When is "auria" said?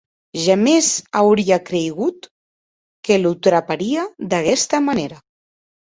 1.19-1.59